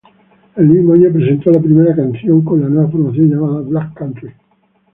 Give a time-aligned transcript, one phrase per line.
[0.55, 4.33] El mismo año presentó la primera canción con la nueva formación, llamada "Black Country".